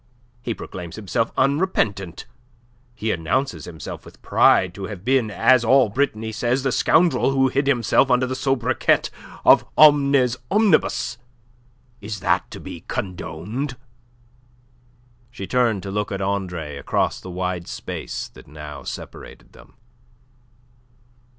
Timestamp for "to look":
15.83-16.11